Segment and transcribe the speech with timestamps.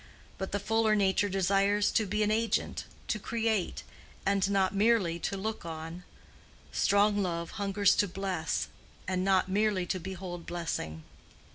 [0.39, 3.83] But the fuller nature desires to be an agent, to create,
[4.25, 6.05] and not merely to look on:
[6.71, 8.67] strong love hungers to bless,
[9.07, 11.03] and not merely to behold blessing.